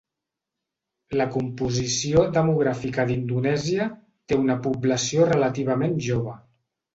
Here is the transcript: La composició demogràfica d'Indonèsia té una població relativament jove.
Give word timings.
La 1.19 1.27
composició 1.35 2.23
demogràfica 2.37 3.05
d'Indonèsia 3.11 3.87
té 4.33 4.41
una 4.47 4.57
població 4.65 5.29
relativament 5.35 5.95
jove. 6.09 6.35